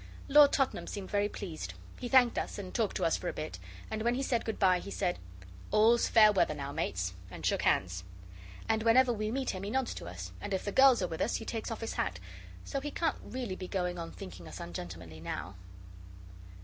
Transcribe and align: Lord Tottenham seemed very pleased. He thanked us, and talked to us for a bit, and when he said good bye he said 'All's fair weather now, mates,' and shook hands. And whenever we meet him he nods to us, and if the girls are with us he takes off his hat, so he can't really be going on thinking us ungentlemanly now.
Lord 0.27 0.51
Tottenham 0.51 0.87
seemed 0.87 1.11
very 1.11 1.29
pleased. 1.29 1.75
He 1.99 2.07
thanked 2.09 2.39
us, 2.39 2.57
and 2.57 2.73
talked 2.73 2.95
to 2.97 3.05
us 3.05 3.17
for 3.17 3.27
a 3.29 3.33
bit, 3.33 3.59
and 3.91 4.01
when 4.01 4.15
he 4.15 4.23
said 4.23 4.45
good 4.45 4.57
bye 4.57 4.79
he 4.79 4.89
said 4.89 5.19
'All's 5.69 6.07
fair 6.07 6.31
weather 6.31 6.55
now, 6.55 6.71
mates,' 6.71 7.13
and 7.29 7.45
shook 7.45 7.61
hands. 7.61 8.03
And 8.67 8.81
whenever 8.81 9.13
we 9.13 9.29
meet 9.29 9.51
him 9.51 9.61
he 9.61 9.69
nods 9.69 9.93
to 9.93 10.07
us, 10.07 10.31
and 10.41 10.55
if 10.55 10.65
the 10.65 10.71
girls 10.71 11.03
are 11.03 11.07
with 11.07 11.21
us 11.21 11.35
he 11.35 11.45
takes 11.45 11.69
off 11.69 11.81
his 11.81 11.93
hat, 11.93 12.17
so 12.65 12.79
he 12.79 12.89
can't 12.89 13.17
really 13.21 13.55
be 13.55 13.67
going 13.67 13.99
on 13.99 14.11
thinking 14.11 14.47
us 14.47 14.59
ungentlemanly 14.59 15.19
now. 15.19 15.53